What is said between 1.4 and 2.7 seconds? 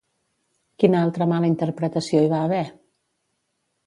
interpretació hi va haver?